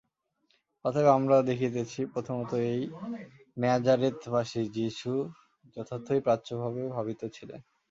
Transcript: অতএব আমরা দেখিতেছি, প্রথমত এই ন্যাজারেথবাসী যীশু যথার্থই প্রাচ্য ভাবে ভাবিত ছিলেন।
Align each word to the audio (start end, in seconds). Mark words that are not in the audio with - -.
অতএব 0.85 1.07
আমরা 1.17 1.37
দেখিতেছি, 1.49 1.99
প্রথমত 2.13 2.51
এই 2.67 2.81
ন্যাজারেথবাসী 3.57 4.61
যীশু 4.77 5.11
যথার্থই 5.75 6.21
প্রাচ্য 6.25 6.47
ভাবে 6.61 6.81
ভাবিত 6.95 7.21
ছিলেন। 7.35 7.61